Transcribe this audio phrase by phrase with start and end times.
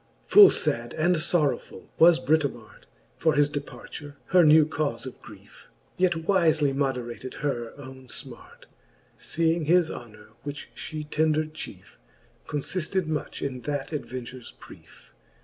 [0.25, 5.69] Full fad and fbrrovvfull was Britomart For his departure, her new caule of griefe j
[5.97, 8.65] Yet wifely moderated her owne fhiart,
[9.15, 11.99] Seeing his honor, which fhe tendred chiefe,
[12.47, 15.11] Confifted much in that adventures priefe.